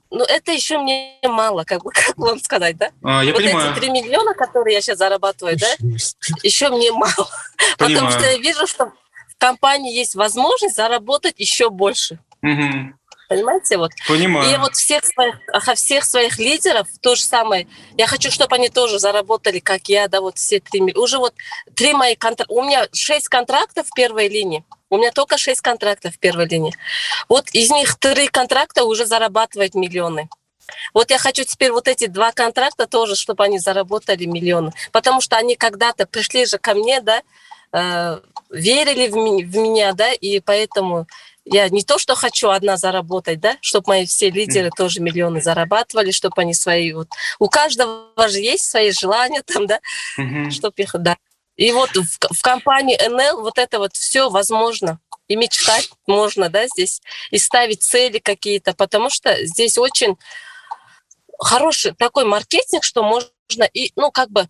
[0.10, 2.92] ну, это еще мне мало, как бы, как вам сказать, да?
[3.04, 3.72] А, я вот понимаю.
[3.72, 5.68] эти 3 миллиона, которые я сейчас зарабатываю, да,
[6.44, 7.12] еще мне мало.
[7.78, 8.06] Понимаю.
[8.06, 8.94] Потому что я вижу, что
[9.30, 12.20] в компании есть возможность заработать еще больше.
[12.42, 12.94] Угу.
[13.32, 13.78] Понимаете?
[13.78, 13.92] Вот.
[14.10, 14.54] Понимаю.
[14.54, 15.36] И вот всех своих,
[15.76, 17.66] всех своих лидеров то же самое.
[17.96, 20.82] Я хочу, чтобы они тоже заработали, как я, да, вот все три.
[20.96, 21.34] Уже вот
[21.74, 22.54] три мои контракта.
[22.54, 24.66] У меня шесть контрактов в первой линии.
[24.90, 26.76] У меня только шесть контрактов в первой линии.
[27.30, 30.28] Вот из них три контракта уже зарабатывают миллионы.
[30.94, 34.74] Вот я хочу теперь вот эти два контракта тоже, чтобы они заработали миллионы.
[34.92, 37.22] Потому что они когда-то пришли же ко мне, да,
[37.72, 41.08] э, верили в, ми- в меня, да, и поэтому
[41.46, 46.12] я не то, что хочу одна заработать, да, чтобы мои все лидеры тоже миллионы зарабатывали,
[46.12, 47.10] чтобы они свои вот...
[47.40, 49.80] У каждого же есть свои желания там, да,
[50.20, 50.52] mm-hmm.
[50.52, 50.96] чтобы их...
[51.00, 51.18] Да.
[51.58, 55.00] И вот в, в компании НЛ вот это вот все возможно.
[55.28, 60.18] И мечтать можно, да, здесь, и ставить цели какие-то, потому что здесь очень
[61.40, 64.48] хороший такой маркетинг, что можно и, ну, как бы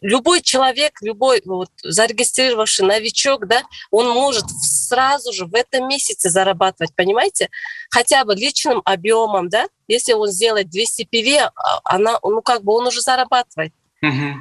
[0.00, 6.94] любой человек, любой вот, зарегистрировавший новичок, да, он может сразу же в этом месяце зарабатывать,
[6.94, 7.48] понимаете?
[7.90, 12.72] Хотя бы личным объемом, да, если он сделает 200 PV, а, она, ну как бы
[12.74, 13.72] он уже зарабатывает.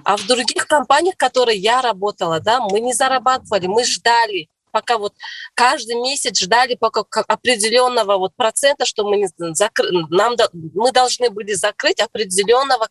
[0.03, 4.97] А в других компаниях, в которые я работала, да, мы не зарабатывали, мы ждали, пока
[4.97, 5.13] вот
[5.53, 9.87] каждый месяц ждали пока определенного вот процента, что мы не закры...
[10.09, 10.35] нам
[10.73, 12.89] мы должны были закрыть определенного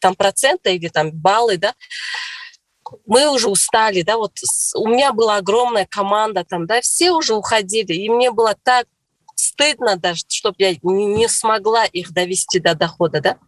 [0.00, 1.74] там процента или там баллы, да,
[3.06, 4.32] мы уже устали, да, вот
[4.74, 8.86] у меня была огромная команда там, да, все уже уходили, и мне было так
[9.34, 13.38] стыдно даже, чтобы я не смогла их довести до дохода, да.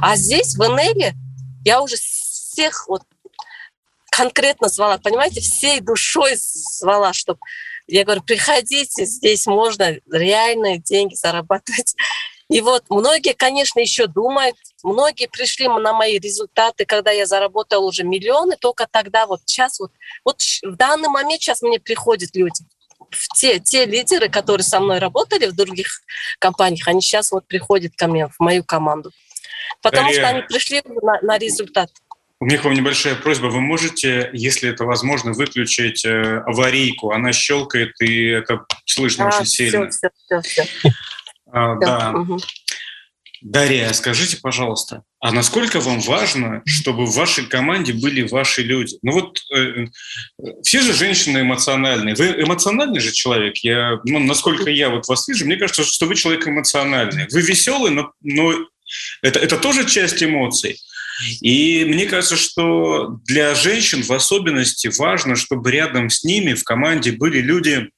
[0.00, 1.14] А здесь в Энеле
[1.64, 3.02] Я уже всех вот
[4.10, 7.40] конкретно звала, понимаете, всей душой звала, чтобы
[7.86, 11.94] я говорю, приходите, здесь можно реальные деньги зарабатывать.
[12.48, 18.04] И вот многие, конечно, еще думают, многие пришли на мои результаты, когда я заработала уже
[18.04, 19.92] миллионы, только тогда вот сейчас вот,
[20.24, 22.64] вот в данный момент сейчас мне приходят люди.
[23.34, 26.00] Те, те лидеры, которые со мной работали в других
[26.38, 29.10] компаниях, они сейчас вот приходят ко мне, в мою команду.
[29.82, 31.90] Потому Дарья, что они пришли на, на результат.
[32.42, 33.46] У меня к вам небольшая просьба.
[33.46, 37.10] Вы можете, если это возможно, выключить э, аварийку?
[37.10, 39.90] Она щелкает, и это слышно а, очень сильно.
[39.90, 40.90] Все, все, все, все.
[41.52, 42.12] А, да.
[42.12, 42.38] Угу.
[43.42, 48.98] Дарья, скажите, пожалуйста, а насколько вам важно, чтобы в вашей команде были ваши люди?
[49.02, 49.86] Ну вот э,
[50.62, 52.14] все же женщины эмоциональные.
[52.14, 53.56] Вы эмоциональный же человек.
[53.58, 57.26] Я, ну, насколько я вот вас вижу, мне кажется, что вы человек эмоциональный.
[57.30, 58.52] Вы веселый, но, но
[59.22, 60.76] это, это тоже часть эмоций.
[61.40, 67.12] И мне кажется, что для женщин в особенности важно, чтобы рядом с ними в команде
[67.12, 67.90] были люди,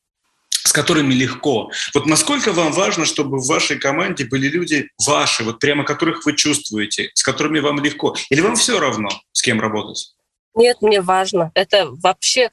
[0.73, 1.71] с которыми легко.
[1.93, 6.35] Вот насколько вам важно, чтобы в вашей команде были люди ваши, вот прямо которых вы
[6.35, 8.17] чувствуете, с которыми вам легко?
[8.31, 10.15] Или вам все равно, с кем работать?
[10.55, 11.51] Нет, мне важно.
[11.55, 12.49] Это вообще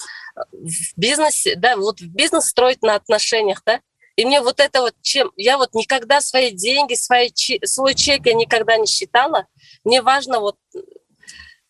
[0.51, 3.79] в бизнесе, да, вот бизнес строить на отношениях, да,
[4.17, 7.29] и мне вот это вот, чем я вот никогда свои деньги, свои,
[7.63, 9.45] свой чек я никогда не считала.
[9.85, 10.57] Мне важно вот,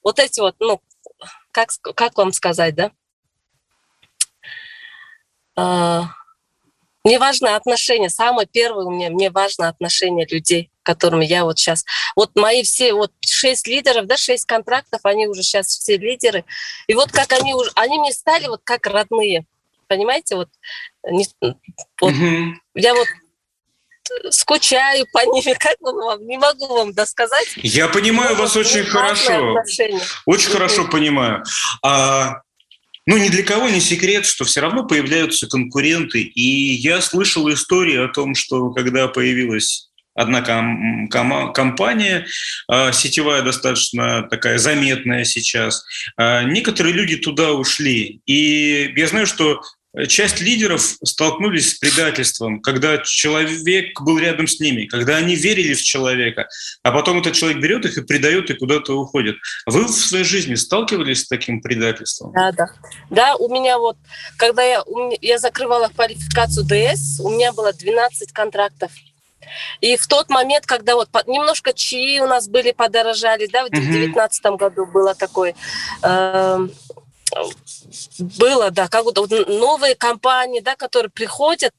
[0.04, 0.82] вот эти вот, ну,
[1.52, 2.74] как, как вам сказать,
[5.56, 6.16] да?
[7.04, 8.10] Мне важно отношения.
[8.10, 11.86] Самое первое у меня, мне важно отношения людей, которыми я вот сейчас...
[12.16, 16.44] Вот мои все, вот шесть лидеров, да, шесть контрактов, они уже сейчас все лидеры.
[16.88, 17.72] И вот как они уже...
[17.76, 19.46] Они мне стали вот как родные
[19.90, 20.50] понимаете, вот,
[21.10, 22.56] не, вот угу.
[22.76, 23.08] я вот
[24.30, 27.48] скучаю по ним, как вам, не могу вам досказать.
[27.58, 30.02] Я понимаю вас очень хорошо, отношения.
[30.26, 31.44] очень хорошо понимаю.
[31.84, 32.42] А,
[33.06, 36.22] ну, ни для кого не секрет, что все равно появляются конкуренты.
[36.22, 42.28] И я слышал истории о том, что когда появилась одна ком- ком- компания,
[42.72, 45.86] э, сетевая достаточно такая заметная сейчас,
[46.18, 48.20] э, некоторые люди туда ушли.
[48.26, 49.62] И я знаю, что
[50.08, 55.82] часть лидеров столкнулись с предательством, когда человек был рядом с ними, когда они верили в
[55.82, 56.48] человека,
[56.84, 59.38] а потом этот человек берет их и предает и куда-то уходит.
[59.66, 62.32] Вы в своей жизни сталкивались с таким предательством?
[62.34, 62.68] Да, да.
[63.10, 63.98] Да, у меня вот,
[64.38, 64.84] когда я,
[65.22, 68.92] я закрывала квалификацию ДС, у меня было 12 контрактов.
[69.82, 74.46] И в тот момент, когда вот немножко чаи у нас были, подорожали, да, в 2019
[74.58, 75.56] году было такое,
[76.04, 76.68] э,
[78.20, 81.74] было, да, как будто вот новые компании, да, которые приходят,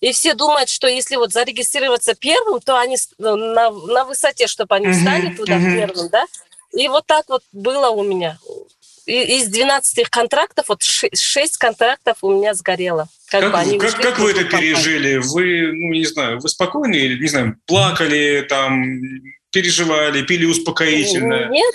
[0.00, 4.76] и все думают, что если вот зарегистрироваться первым, то они ну, на, на высоте, чтобы
[4.76, 5.76] они встали uh-huh, туда uh-huh.
[5.76, 6.24] первым, да.
[6.72, 8.38] И вот так вот было у меня.
[9.06, 13.08] И, из 12 контрактов, вот 6 контрактов у меня сгорело.
[13.26, 15.16] Как, как, бы они как, как вы это пережили?
[15.16, 19.00] Вы, ну, не знаю, вы спокойны или, не знаю, плакали, там,
[19.50, 21.48] переживали, пили успокоительное?
[21.48, 21.74] Нет,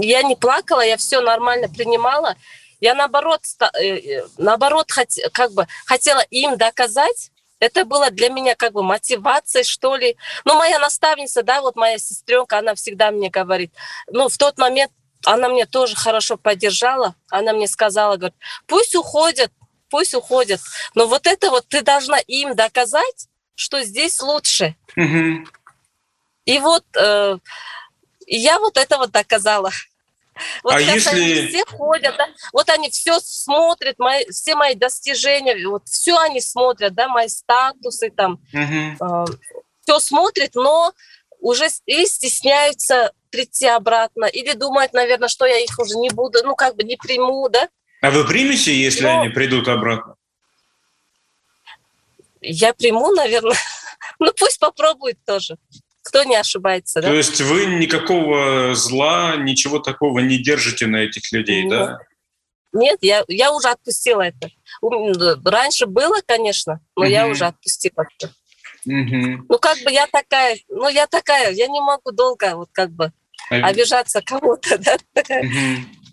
[0.00, 2.36] я не плакала, я все нормально принимала.
[2.80, 3.40] Я наоборот,
[3.80, 4.90] э, э, наоборот
[5.32, 10.16] как бы хотела им доказать, это было для меня как бы мотивацией, что ли.
[10.44, 13.72] Ну, моя наставница, да, вот моя сестренка, она всегда мне говорит,
[14.08, 14.92] ну, в тот момент
[15.24, 19.50] она мне тоже хорошо поддержала, она мне сказала, говорит, пусть уходят,
[19.88, 20.60] пусть уходят,
[20.94, 24.76] но вот это вот ты должна им доказать, что здесь лучше.
[24.96, 25.48] Угу.
[26.44, 27.38] И вот э,
[28.26, 29.70] я вот это вот доказала.
[30.62, 31.10] Вот а если...
[31.10, 32.26] они все ходят, да?
[32.52, 38.10] вот они все смотрят, мои, все мои достижения, вот все они смотрят, да, мои статусы
[38.10, 39.22] там, угу.
[39.22, 39.24] э,
[39.84, 40.92] все смотрят, но
[41.38, 46.56] уже и стесняются прийти обратно, или думают, наверное, что я их уже не буду, ну,
[46.56, 47.68] как бы не приму, да.
[48.00, 49.20] А вы примете, если но...
[49.20, 50.16] они придут обратно?
[52.40, 53.56] Я приму, наверное.
[54.18, 55.58] ну, пусть попробует тоже
[56.04, 57.00] кто не ошибается.
[57.00, 57.08] Да?
[57.08, 61.70] То есть вы никакого зла, ничего такого не держите на этих людей, Нет.
[61.70, 61.98] да?
[62.72, 64.50] Нет, я, я уже отпустила это.
[65.44, 67.10] Раньше было, конечно, но угу.
[67.10, 68.32] я уже отпустила это.
[68.84, 69.46] Угу.
[69.48, 73.12] Ну, как бы я такая, ну, я такая, я не могу долго вот как бы
[73.50, 73.54] а...
[73.68, 74.96] обижаться кому-то, да?
[75.14, 76.03] Угу.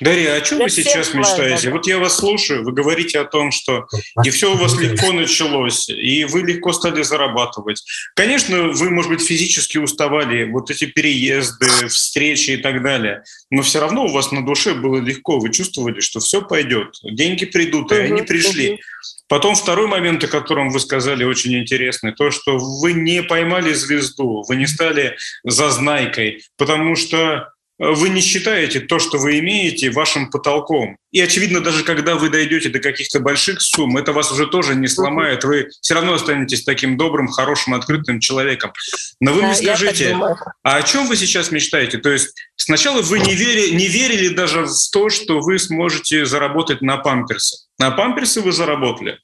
[0.00, 1.70] Дарья, о чем вы сейчас мечтаете?
[1.70, 3.86] Вот я вас слушаю, вы говорите о том, что
[4.24, 7.82] и все у вас легко началось, и вы легко стали зарабатывать.
[8.14, 13.80] Конечно, вы, может быть, физически уставали, вот эти переезды, встречи и так далее, но все
[13.80, 17.96] равно у вас на душе было легко, вы чувствовали, что все пойдет, деньги придут, и
[17.96, 18.74] угу, они пришли.
[18.74, 18.80] Угу.
[19.28, 24.44] Потом второй момент, о котором вы сказали, очень интересный, то, что вы не поймали звезду,
[24.48, 30.96] вы не стали зазнайкой, потому что вы не считаете то, что вы имеете, вашим потолком.
[31.12, 34.88] И, очевидно, даже когда вы дойдете до каких-то больших сумм, это вас уже тоже не
[34.88, 35.44] сломает.
[35.44, 38.72] Вы все равно останетесь таким добрым, хорошим, открытым человеком.
[39.20, 40.16] Но вы да, мне скажите,
[40.62, 41.98] а о чем вы сейчас мечтаете?
[41.98, 46.82] То есть сначала вы не, вери, не верили даже в то, что вы сможете заработать
[46.82, 47.68] на памперсы.
[47.78, 49.18] На памперсы вы заработали.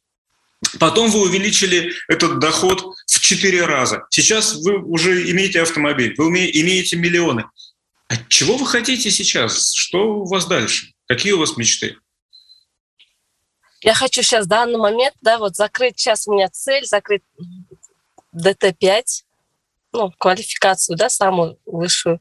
[0.79, 4.07] Потом вы увеличили этот доход в четыре раза.
[4.11, 7.45] Сейчас вы уже имеете автомобиль, вы имеете миллионы.
[8.09, 9.73] А чего вы хотите сейчас?
[9.73, 10.93] Что у вас дальше?
[11.07, 11.97] Какие у вас мечты?
[13.81, 17.23] Я хочу сейчас в данный момент, да, вот закрыть, сейчас у меня цель, закрыть
[18.33, 19.03] ДТ-5,
[19.93, 22.21] ну, квалификацию, да, самую высшую,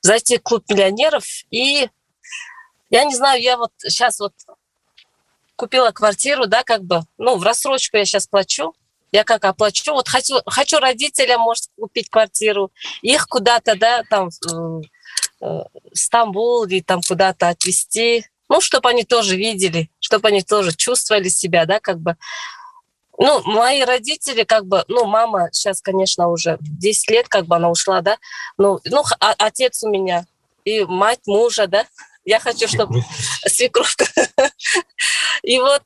[0.00, 1.88] зайти в клуб миллионеров и,
[2.90, 4.32] я не знаю, я вот сейчас вот
[5.56, 8.72] купила квартиру, да, как бы, ну, в рассрочку я сейчас плачу,
[9.10, 12.70] я как оплачу, вот хочу, хочу родителям, может, купить квартиру,
[13.02, 14.80] их куда-то, да, там, Э,
[15.92, 21.64] Стамбул или там куда-то отвезти, ну, чтобы они тоже видели, чтобы они тоже чувствовали себя,
[21.64, 22.16] да, как бы.
[23.18, 27.70] Ну, мои родители, как бы, ну, мама сейчас, конечно, уже 10 лет, как бы она
[27.70, 28.18] ушла, да,
[28.58, 30.26] ну, ну а, отец у меня
[30.64, 31.86] и мать мужа, да,
[32.24, 33.02] я хочу, чтобы
[33.46, 34.06] свекровка.
[35.42, 35.82] И вот,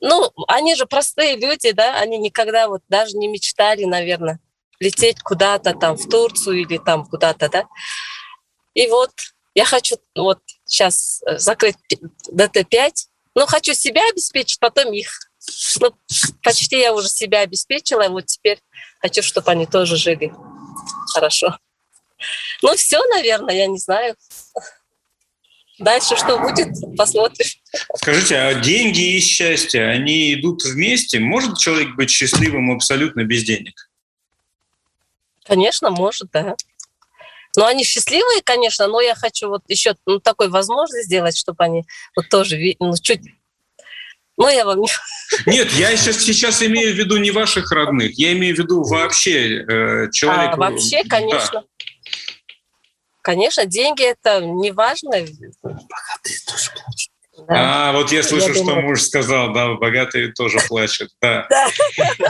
[0.00, 4.40] ну, они же простые люди, да, они никогда вот даже не мечтали, наверное,
[4.78, 7.64] лететь куда-то там в Турцию или там куда-то, да.
[8.74, 9.10] И вот
[9.54, 11.76] я хочу вот сейчас э, закрыть
[12.30, 12.92] ДТ-5,
[13.34, 15.18] но хочу себя обеспечить, потом их.
[15.80, 15.94] Ну,
[16.42, 18.60] почти я уже себя обеспечила, и вот теперь
[19.00, 20.32] хочу, чтобы они тоже жили
[21.12, 21.56] хорошо.
[22.62, 24.14] Ну, все, наверное, я не знаю.
[25.78, 27.46] Дальше что будет, посмотрим.
[27.96, 31.20] Скажите, а деньги и счастье, они идут вместе?
[31.20, 33.90] Может человек быть счастливым абсолютно без денег?
[35.44, 36.54] Конечно, может, да.
[37.56, 41.84] Но они счастливые, конечно, но я хочу вот еще ну, такой возможность сделать, чтобы они
[42.14, 43.22] вот тоже ну, чуть
[44.40, 44.80] ну, я вам
[45.46, 49.62] Нет, я сейчас, сейчас имею в виду не ваших родных, я имею в виду вообще
[49.62, 50.54] э, человека.
[50.54, 51.60] А, вообще, конечно.
[51.60, 51.86] Да.
[53.20, 55.10] Конечно, деньги это не важно.
[55.10, 57.09] Богатые тоже плачут.
[57.48, 57.88] Да.
[57.88, 58.82] А, вот я слышу, я что думаю...
[58.82, 61.10] муж сказал, да, богатые тоже плачут.
[61.20, 61.46] Да.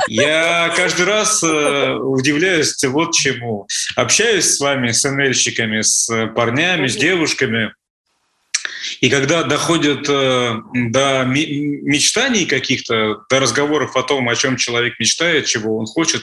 [0.09, 3.67] Я каждый раз э, удивляюсь вот чему.
[3.97, 7.73] Общаюсь с вами, с НЛьщиками, с парнями, с девушками.
[9.01, 15.47] И когда доходят э, до мечтаний каких-то, до разговоров о том, о чем человек мечтает,
[15.47, 16.23] чего он хочет,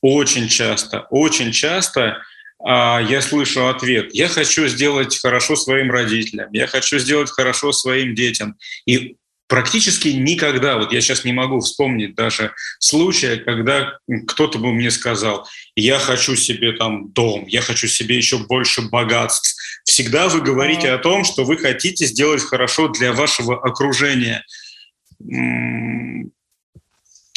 [0.00, 2.22] очень часто, очень часто–
[2.64, 4.14] я слышу ответ.
[4.14, 8.56] Я хочу сделать хорошо своим родителям, я хочу сделать хорошо своим детям.
[8.86, 9.16] И
[9.48, 15.46] практически никогда, вот я сейчас не могу вспомнить даже случая, когда кто-то бы мне сказал,
[15.74, 19.54] я хочу себе там дом, я хочу себе еще больше богатств.
[19.84, 24.44] Всегда вы говорите о том, что вы хотите сделать хорошо для вашего окружения.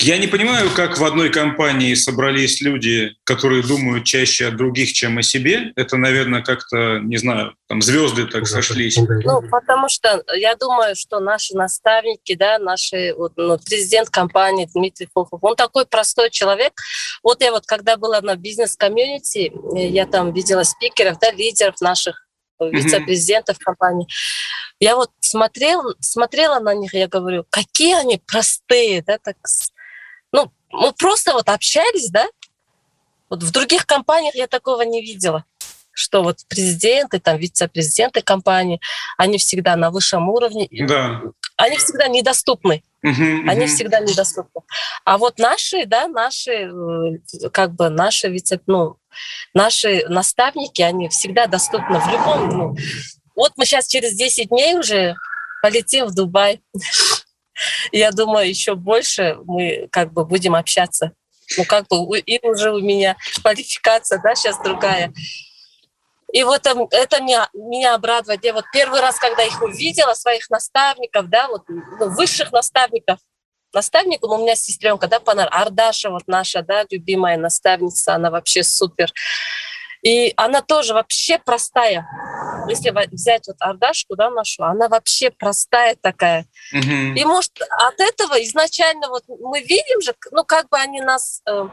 [0.02, 5.18] Я не понимаю, как в одной компании собрались люди, которые думают чаще о других, чем
[5.18, 5.74] о себе.
[5.76, 8.98] Это, наверное, как-то, не знаю, там звезды так сошлись.
[8.98, 15.10] Ну, потому что я думаю, что наши наставники, да, наши, вот, ну, президент компании Дмитрий
[15.14, 16.74] Фохов, он такой простой человек.
[17.22, 22.26] Вот я вот, когда была на бизнес-комьюнити, я там видела спикеров, да, лидеров наших
[22.60, 23.64] вице-президентов mm-hmm.
[23.64, 24.08] компании.
[24.80, 29.36] Я вот смотрела, смотрела на них, я говорю, какие они простые, да, так
[30.72, 32.28] мы просто вот общались, да,
[33.30, 35.46] вот в других компаниях я такого не видела,
[35.92, 38.80] что вот президенты, там вице-президенты компании,
[39.18, 41.22] они всегда на высшем уровне, да.
[41.58, 42.84] они всегда недоступны.
[43.02, 44.62] Uh-huh, Они всегда недоступны.
[45.06, 48.98] А вот наши, да, наши, э, как бы наши вице, ну,
[49.54, 52.76] наши наставники, они всегда доступны в любом, ну,
[53.38, 55.16] вот мы сейчас через 10 дней уже
[55.62, 56.62] полетим в Дубай.
[57.92, 61.12] Я думаю, еще больше мы как бы будем общаться.
[61.58, 65.12] Ну, как бы и уже у меня квалификация, да, сейчас другая.
[66.32, 68.38] И вот это меня, меня обрадовало.
[68.42, 73.20] Я вот первый раз, когда их увидела, своих наставников, да, вот ну, высших наставников,
[73.74, 78.64] наставник, ну, у меня сестренка, да, Панар, Ардаша, вот наша, да, любимая наставница, она вообще
[78.64, 79.12] супер.
[80.02, 82.08] И она тоже вообще простая.
[82.68, 86.46] Если взять вот Ардашку, да, нашу, она вообще простая такая.
[86.74, 87.16] Угу.
[87.16, 91.68] И может от этого изначально вот мы видим же, ну как бы они нас, э,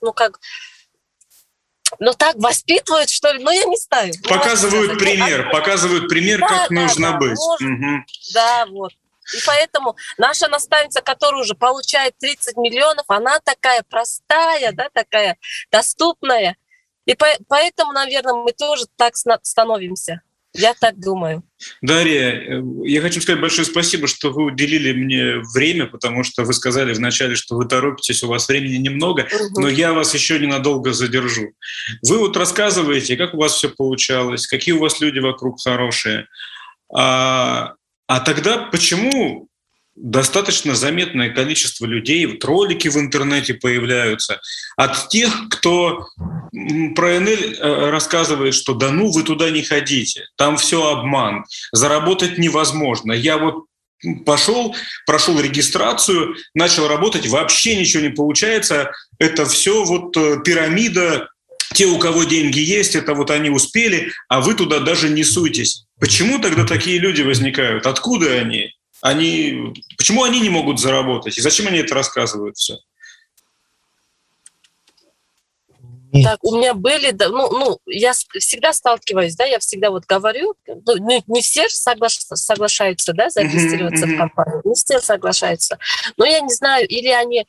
[0.00, 0.40] ну как,
[1.98, 4.12] ну так воспитывают, что ли, ну я не знаю.
[4.26, 7.36] Показывают пример, показывают пример, да, как да, нужно да, быть.
[7.36, 8.04] Может, угу.
[8.32, 8.92] Да, вот.
[9.32, 15.38] И поэтому наша наставница, которая уже получает 30 миллионов, она такая простая, да, такая
[15.70, 16.56] доступная.
[17.06, 20.22] И по, поэтому, наверное, мы тоже так становимся.
[20.56, 21.42] Я так думаю.
[21.82, 26.52] Дарья, э, я хочу сказать большое спасибо, что вы уделили мне время, потому что вы
[26.52, 29.60] сказали вначале, что вы торопитесь, у вас времени немного, угу.
[29.62, 31.52] но я вас еще ненадолго задержу.
[32.02, 36.28] Вы вот рассказываете, как у вас все получалось, какие у вас люди вокруг хорошие.
[36.96, 37.74] А,
[38.06, 39.48] а тогда почему
[39.96, 44.40] достаточно заметное количество людей, вот ролики в интернете появляются
[44.76, 46.08] от тех, кто
[46.96, 52.38] про НЛ э, рассказывает, что да ну вы туда не ходите, там все обман, заработать
[52.38, 53.12] невозможно.
[53.12, 53.66] Я вот
[54.26, 54.74] пошел,
[55.06, 58.90] прошел регистрацию, начал работать, вообще ничего не получается.
[59.18, 61.28] Это все вот э, пирамида
[61.74, 65.84] те, у кого деньги есть, это вот они успели, а вы туда даже не суйтесь.
[66.00, 67.86] Почему тогда такие люди возникают?
[67.86, 68.70] Откуда они?
[69.04, 72.78] они, почему они не могут заработать и зачем они это рассказывают все?
[76.22, 81.22] Так, у меня были, ну, ну, я всегда сталкиваюсь, да, я всегда вот говорю, ну,
[81.26, 84.14] не, все соглаш, соглашаются, да, зарегистрироваться uh-huh.
[84.14, 85.78] в компанию, не все соглашаются,
[86.16, 87.46] но я не знаю, или они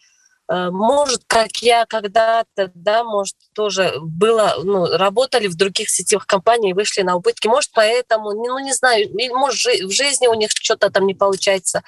[0.49, 7.01] может, как я когда-то, да, может, тоже было, ну, работали в других сетевых компаниях, вышли
[7.01, 11.15] на убытки, может, поэтому, ну, не знаю, может, в жизни у них что-то там не
[11.15, 11.83] получается.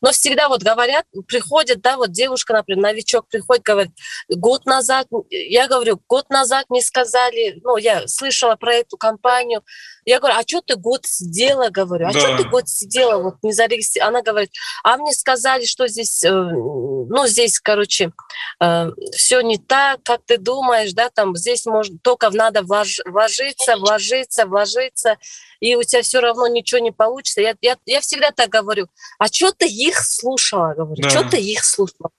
[0.00, 3.92] Но всегда вот говорят, приходят, да, вот девушка, например, новичок приходит, говорит,
[4.28, 9.62] год назад, я говорю, год назад мне сказали, ну, я слышала про эту компанию,
[10.04, 12.18] я говорю, а что ты год сидела, говорю, а да.
[12.18, 14.08] что ты год сидела, вот не зарегистрировала?
[14.10, 14.50] Она говорит,
[14.82, 18.12] а мне сказали, что здесь, э, ну, здесь, короче,
[18.60, 24.46] э, все не так, как ты думаешь, да, там здесь можно, только надо вложиться, вложиться,
[24.46, 25.16] вложиться,
[25.60, 27.40] и у тебя все равно ничего не получится.
[27.42, 28.88] Я, я, я всегда так говорю,
[29.18, 31.10] а что ты их слушала, говорю, да.
[31.10, 32.10] что ты их слушала?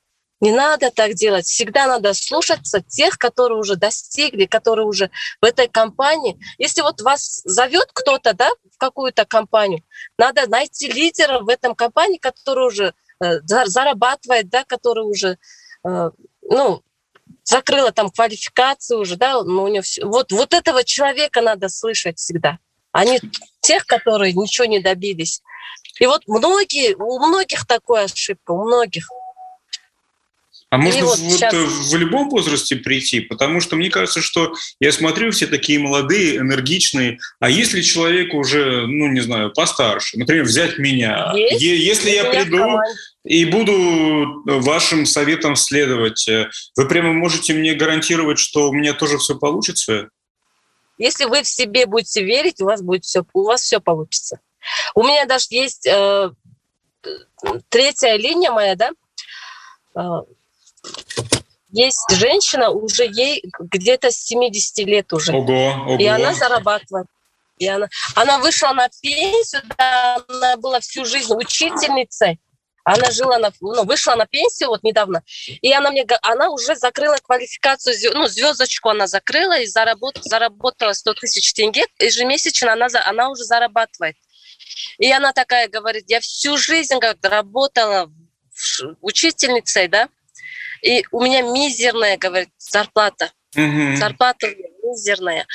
[0.41, 1.45] Не надо так делать.
[1.45, 6.39] Всегда надо слушаться тех, которые уже достигли, которые уже в этой компании.
[6.57, 9.83] Если вот вас зовет кто-то да, в какую-то компанию,
[10.17, 15.37] надо найти лидера в этом компании, который уже э, зарабатывает, да, который уже
[15.87, 16.09] э,
[16.41, 16.81] ну,
[17.43, 20.03] закрыла там квалификацию уже, да, но у него все.
[20.05, 22.57] Вот, вот этого человека надо слышать всегда,
[22.91, 23.19] а не
[23.61, 25.41] тех, которые ничего не добились.
[26.01, 29.07] И вот многие, у многих такая ошибка, у многих–
[30.71, 31.53] а можно вот, вот сейчас...
[31.53, 33.19] в любом возрасте прийти?
[33.19, 37.19] Потому что мне кажется, что я смотрю, все такие молодые, энергичные.
[37.41, 41.61] А если человек уже, ну, не знаю, постарше, например, взять меня, Есть?
[41.61, 42.79] если я приду
[43.25, 49.17] и буду вашим советам следовать, э, вы прямо можете мне гарантировать, что у меня тоже
[49.17, 50.07] все получится?
[50.97, 54.39] Если вы в себе будете верить, у вас будет все, у вас все получится.
[54.95, 56.31] У меня даже есть э,
[57.69, 58.91] третья линия моя, да,
[59.95, 60.01] э,
[61.71, 65.33] есть женщина, уже ей где-то 70 лет уже.
[65.33, 65.97] Ого, ого.
[65.97, 67.07] И она зарабатывает.
[67.57, 72.39] И она, она вышла на пенсию, да, она была всю жизнь учительницей.
[72.83, 75.21] Она жила на, ну, вышла на пенсию вот недавно,
[75.61, 81.13] и она мне, она уже закрыла квалификацию, ну, звездочку она закрыла и заработ, заработала 100
[81.13, 84.15] тысяч тенге, ежемесячно она, она уже зарабатывает.
[84.97, 88.11] И она такая говорит, я всю жизнь как работала
[89.01, 90.09] учительницей, да,
[90.81, 93.31] и у меня мизерная, говорит, зарплата.
[93.55, 93.97] Угу.
[93.97, 94.47] Зарплата
[94.83, 95.45] мизерная.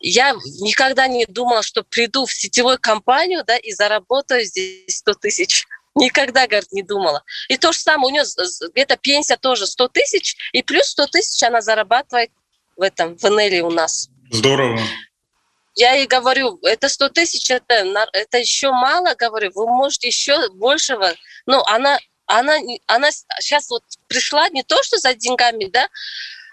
[0.00, 5.66] Я никогда не думала, что приду в сетевую компанию да, и заработаю здесь 100 тысяч.
[5.94, 7.24] Никогда, говорит, не думала.
[7.48, 8.24] И то же самое, у нее
[8.72, 12.30] где-то пенсия тоже 100 тысяч, и плюс 100 тысяч она зарабатывает
[12.76, 14.08] в этом, в НЛ у нас.
[14.30, 14.78] Здорово.
[15.78, 17.74] Я ей говорю, это 100 тысяч, это,
[18.12, 21.12] это еще мало, говорю, вы можете еще большего.
[21.46, 23.10] Ну, она она, она
[23.40, 25.88] сейчас вот пришла не то, что за деньгами, да,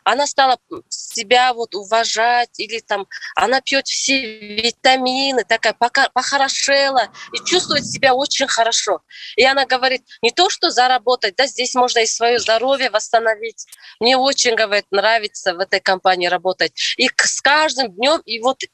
[0.06, 4.22] она стала себя вот уважать, или там она пьет все
[4.56, 9.02] витамины, такая похорошела и чувствует себя очень хорошо.
[9.36, 13.66] И она говорит, не то, что заработать, да, здесь можно и свое здоровье восстановить.
[14.00, 16.74] Мне очень, говорит, нравится в этой компании работать.
[16.98, 18.68] И с каждым днем, и вот э,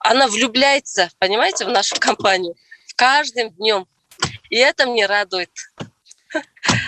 [0.00, 2.56] она влюбляется, понимаете, в нашу компанию.
[2.96, 3.86] Каждым днем.
[4.50, 5.50] И это мне радует.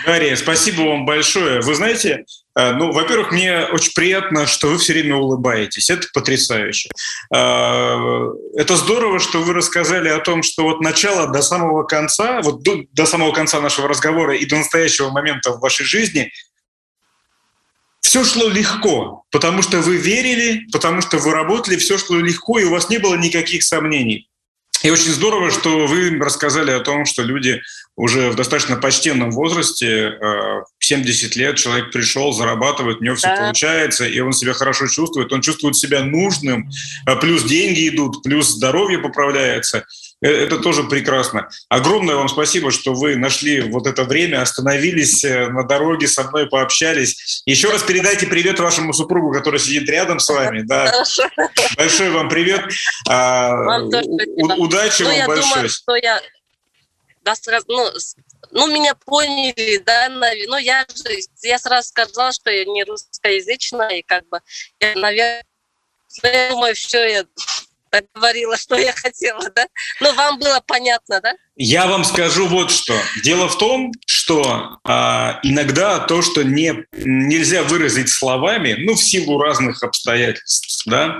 [0.05, 1.61] Дарья, спасибо вам большое.
[1.61, 2.25] Вы знаете,
[2.73, 5.91] ну, во-первых, мне очень приятно, что вы все время улыбаетесь.
[5.91, 6.89] Это потрясающе.
[7.31, 12.63] Э, это здорово, что вы рассказали о том, что вот начало до самого конца, вот
[12.63, 16.31] до, до самого конца нашего разговора и до настоящего момента в вашей жизни
[18.01, 22.63] все шло легко, потому что вы верили, потому что вы работали, все шло легко, и
[22.63, 24.29] у вас не было никаких сомнений.
[24.83, 27.61] И очень здорово, что вы рассказали о том, что люди
[27.97, 30.19] уже в достаточно почтенном возрасте,
[30.79, 33.37] 70 э, лет, человек пришел, зарабатывает, у него все да.
[33.37, 36.69] получается, и он себя хорошо чувствует, он чувствует себя нужным,
[37.07, 39.83] э, плюс деньги идут, плюс здоровье поправляется.
[40.23, 41.49] Э, это тоже прекрасно.
[41.69, 47.41] Огромное вам спасибо, что вы нашли вот это время, остановились на дороге, со мной пообщались.
[47.47, 50.61] Еще раз передайте привет вашему супругу, который сидит рядом с вами.
[50.61, 50.93] Да.
[51.75, 52.63] Большой вам привет.
[53.09, 54.05] А, вам тоже
[54.57, 55.53] Удачи ну, вам я большое.
[55.53, 56.21] Думаю, что я
[57.67, 57.91] ну,
[58.51, 64.01] ну, меня поняли, да, ну, я же, я сразу сказала, что я не русскоязычная, и
[64.01, 64.39] как бы,
[64.79, 65.43] я, наверное,
[66.23, 67.25] я думаю, все, я
[68.13, 69.67] говорила, что я хотела, да?
[70.01, 71.33] Но вам было понятно, да?
[71.55, 72.93] Я вам скажу вот что.
[73.23, 79.39] Дело в том, что а, иногда то, что не, нельзя выразить словами, ну, в силу
[79.39, 81.17] разных обстоятельств, да,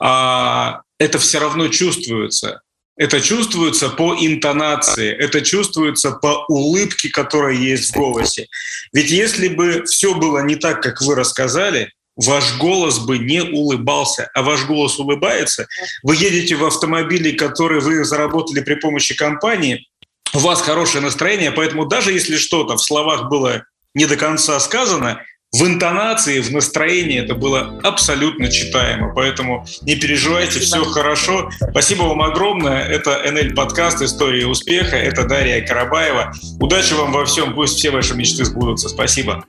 [0.00, 2.60] а, это все равно чувствуется.
[2.96, 8.46] Это чувствуется по интонации, это чувствуется по улыбке, которая есть в голосе.
[8.92, 14.30] Ведь если бы все было не так, как вы рассказали, ваш голос бы не улыбался,
[14.34, 15.66] а ваш голос улыбается.
[16.04, 19.88] Вы едете в автомобиле, который вы заработали при помощи компании,
[20.32, 23.64] у вас хорошее настроение, поэтому даже если что-то в словах было
[23.94, 25.20] не до конца сказано,
[25.54, 29.12] в интонации, в настроении это было абсолютно читаемо.
[29.14, 30.84] Поэтому не переживайте, Спасибо.
[30.84, 31.50] все хорошо.
[31.70, 32.84] Спасибо вам огромное.
[32.84, 34.96] Это НЛ подкаст «История успеха».
[34.96, 36.32] Это Дарья Карабаева.
[36.58, 37.54] Удачи вам во всем.
[37.54, 38.88] Пусть все ваши мечты сбудутся.
[38.88, 39.44] Спасибо.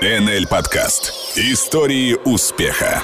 [0.00, 3.00] НЛ подкаст «Истории успеха».